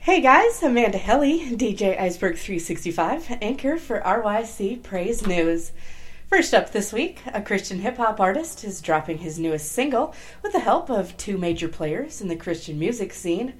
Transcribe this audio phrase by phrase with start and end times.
[0.00, 5.72] Hey guys, Amanda Helly, DJ Iceberg 365, anchor for RYC Praise News.
[6.28, 10.52] First up this week, a Christian hip hop artist is dropping his newest single with
[10.52, 13.54] the help of two major players in the Christian music scene.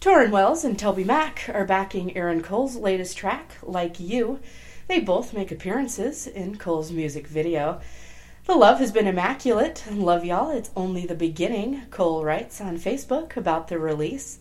[0.00, 4.40] Tauren Wells and Toby Mac are backing Aaron Cole's latest track, Like You.
[4.88, 7.80] They both make appearances in Cole's music video.
[8.46, 9.84] The love has been immaculate.
[9.90, 14.38] Love y'all, it's only the beginning, Cole writes on Facebook about the release.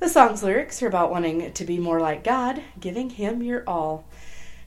[0.00, 4.06] The song's lyrics are about wanting to be more like God, giving Him your all.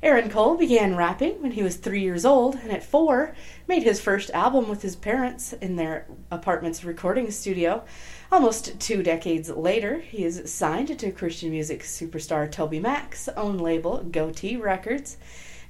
[0.04, 3.34] Aaron Cole began rapping when he was three years old, and at four,
[3.68, 7.84] made his first album with his parents in their apartment's recording studio.
[8.32, 14.06] Almost two decades later, he is signed to Christian music superstar Toby Mac's own label,
[14.12, 15.18] Gotee Records.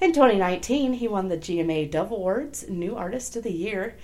[0.02, 3.96] In 2019, he won the GMA Dove Awards New Artist of the Year.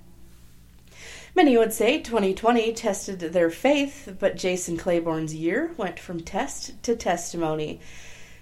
[1.35, 6.95] Many would say 2020 tested their faith, but Jason Clayborn's year went from test to
[6.95, 7.79] testimony.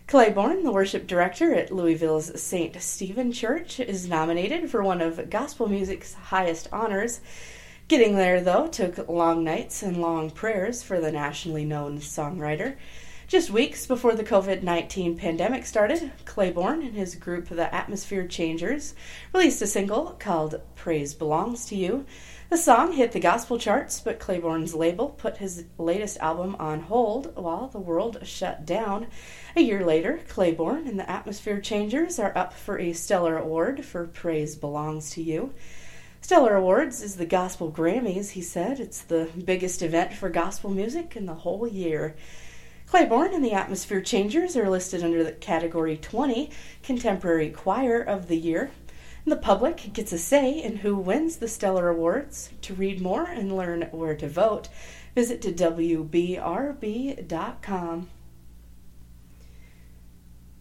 [0.10, 2.82] Clayborn, the worship director at Louisville's St.
[2.82, 7.22] Stephen Church, is nominated for one of gospel music's highest honors.
[7.88, 12.76] Getting there, though, took long nights and long prayers for the nationally known songwriter.
[13.30, 18.96] Just weeks before the COVID 19 pandemic started, Clayborn and his group, the Atmosphere Changers,
[19.34, 22.06] released a single called Praise Belongs to You.
[22.52, 27.34] The song hit the gospel charts, but Clayborn's label put his latest album on hold
[27.38, 29.08] while the world shut down.
[29.56, 34.06] A year later, Clayborn and the Atmosphere Changers are up for a Stellar Award for
[34.06, 35.54] Praise Belongs to You.
[36.20, 38.82] Stellar Awards is the Gospel Grammys, he said.
[38.82, 42.18] It's the biggest event for gospel music in the whole year.
[42.86, 46.50] Clayborn and the Atmosphere Changers are listed under the category 20
[46.84, 48.72] Contemporary Choir of the Year.
[49.24, 52.50] The public gets a say in who wins the Stellar Awards.
[52.64, 54.68] To read more and learn where to vote,
[55.14, 56.40] visit to WDRB.com.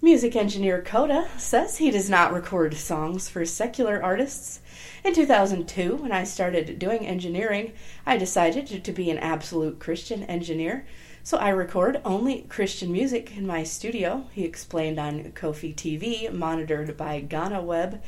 [0.03, 4.61] Music engineer Coda says he does not record songs for secular artists.
[5.05, 7.73] In 2002, when I started doing engineering,
[8.05, 10.87] I decided to be an absolute Christian engineer,
[11.23, 16.97] so I record only Christian music in my studio, he explained on Kofi TV, monitored
[16.97, 18.03] by Ghana Web.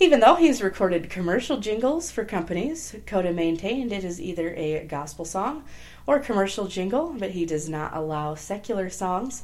[0.00, 5.24] Even though he's recorded commercial jingles for companies, Coda maintained it is either a gospel
[5.24, 5.64] song
[6.06, 9.42] or commercial jingle, but he does not allow secular songs.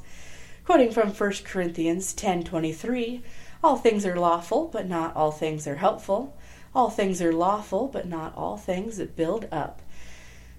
[0.65, 3.23] Quoting from 1 Corinthians 10:23,
[3.65, 6.37] all things are lawful, but not all things are helpful.
[6.73, 9.81] All things are lawful, but not all things build up.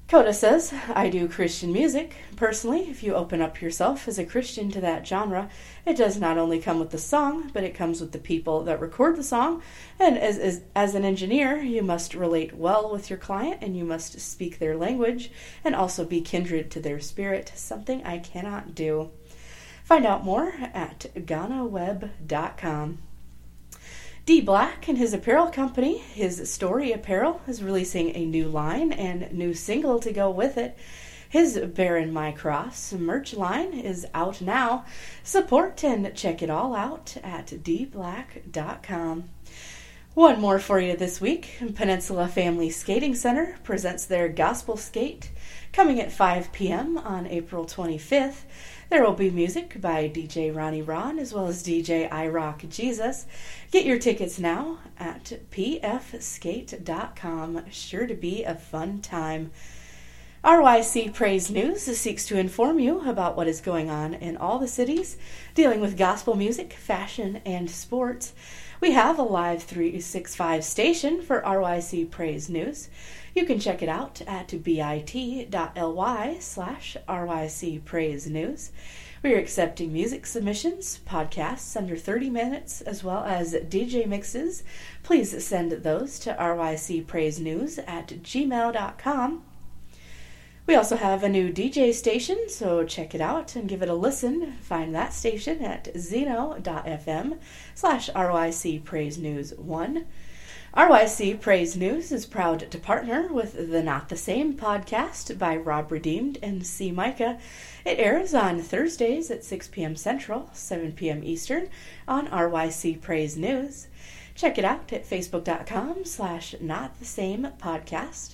[0.08, 2.14] Coda says, I do Christian music.
[2.36, 5.50] Personally, if you open up yourself as a Christian to that genre,
[5.84, 8.80] it does not only come with the song, but it comes with the people that
[8.80, 9.64] record the song.
[10.00, 13.84] And as, as, as an engineer, you must relate well with your client and you
[13.84, 15.32] must speak their language
[15.64, 19.10] and also be kindred to their spirit, something I cannot do.
[19.86, 23.00] Find out more at GhanaWeb.com.
[24.26, 29.32] D Black and his apparel company, his Story Apparel, is releasing a new line and
[29.32, 30.76] new single to go with it.
[31.30, 34.84] His Baron My Cross merch line is out now.
[35.24, 39.30] Support and check it all out at dblack.com.
[40.16, 41.58] One more for you this week.
[41.76, 45.30] Peninsula Family Skating Center presents their Gospel Skate
[45.74, 46.98] coming at 5 p.m.
[46.98, 48.44] on April 25th.
[48.90, 53.26] There will be music by DJ Ronnie Ron as well as DJ I Rock Jesus.
[53.72, 56.10] Get your tickets now at pfskate.com.
[57.70, 59.52] Sure to be a fun time.
[60.46, 64.68] RYC Praise News seeks to inform you about what is going on in all the
[64.70, 65.18] cities
[65.56, 68.32] dealing with gospel music, fashion, and sports.
[68.82, 72.90] We have a live 365 station for RYC Praise News.
[73.34, 78.72] You can check it out at bit.ly slash RYC Praise News.
[79.24, 84.64] We are accepting music submissions, podcasts under 30 minutes, as well as DJ mixes.
[85.04, 89.44] Please send those to rycpraisenews at gmail.com.
[90.68, 93.94] We also have a new DJ station, so check it out and give it a
[93.94, 94.54] listen.
[94.62, 97.38] Find that station at zeno.fm
[97.76, 100.06] slash RYC Praise News 1.
[100.76, 105.92] RYC Praise News is proud to partner with the Not the Same podcast by Rob
[105.92, 106.92] Redeemed and C.
[106.92, 107.38] Micah.
[107.86, 109.96] It airs on Thursdays at 6 p.m.
[109.96, 111.24] Central, 7 p.m.
[111.24, 111.70] Eastern
[112.08, 113.86] on RYC Praise News.
[114.34, 118.34] Check it out at facebook.com slash not the same podcast.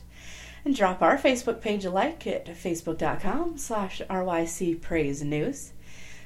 [0.64, 5.74] And drop our Facebook page a like at facebook.com slash RYC Praise News.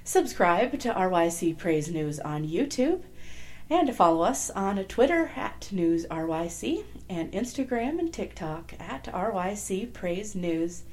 [0.03, 3.01] Subscribe to RYC Praise News on YouTube
[3.69, 10.83] and follow us on Twitter at NewsRYC and Instagram and TikTok at RYC Praise News.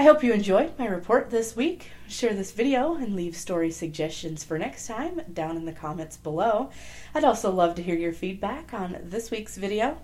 [0.00, 1.90] I hope you enjoyed my report this week.
[2.06, 6.70] Share this video and leave story suggestions for next time down in the comments below.
[7.16, 9.98] I'd also love to hear your feedback on this week's video.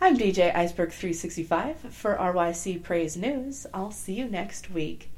[0.00, 3.66] I'm DJ Iceberg365 for RYC Praise News.
[3.74, 5.10] I'll see you next week.